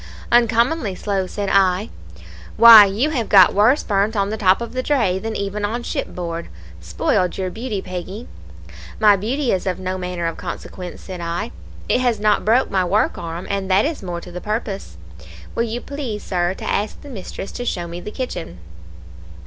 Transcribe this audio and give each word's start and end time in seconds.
"'Uncommonly 0.31 0.95
slow,' 0.95 1.27
said 1.27 1.47
I. 1.47 1.89
"'Why, 2.57 2.85
you 2.85 3.11
have 3.11 3.29
got 3.29 3.53
worse 3.53 3.83
burnt 3.83 4.15
on 4.15 4.31
the 4.31 4.35
top 4.35 4.59
of 4.59 4.73
the 4.73 4.81
dray 4.81 5.19
than 5.19 5.35
even 5.35 5.63
on 5.63 5.83
shipboard. 5.83 6.47
Spoiled 6.79 7.37
your 7.37 7.51
beauty, 7.51 7.83
Peggy.' 7.83 8.27
"'My 8.99 9.15
beauty 9.15 9.51
is 9.51 9.67
of 9.67 9.77
no 9.77 9.99
manner 9.99 10.25
of 10.25 10.37
consequence,' 10.37 11.01
said 11.01 11.21
I, 11.21 11.51
'it 11.87 12.01
has 12.01 12.19
not 12.19 12.43
broke 12.43 12.71
my 12.71 12.83
work 12.83 13.19
arm, 13.19 13.45
and 13.47 13.69
that 13.69 13.85
is 13.85 14.01
more 14.01 14.21
to 14.21 14.31
the 14.31 14.41
purpose. 14.41 14.97
Will 15.53 15.61
you 15.65 15.79
please, 15.79 16.23
Sir, 16.23 16.55
to 16.55 16.65
ask 16.65 16.99
the 17.01 17.07
mistress 17.07 17.51
to 17.51 17.63
show 17.63 17.85
me 17.85 17.99
the 18.01 18.09
kitchen?' 18.09 18.57